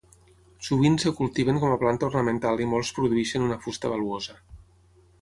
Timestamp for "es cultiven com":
1.01-1.75